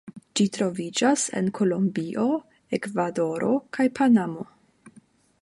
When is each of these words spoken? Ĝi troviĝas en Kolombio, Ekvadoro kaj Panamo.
Ĝi 0.37 0.45
troviĝas 0.55 1.25
en 1.41 1.51
Kolombio, 1.59 2.25
Ekvadoro 2.79 3.53
kaj 3.79 3.87
Panamo. 4.01 4.49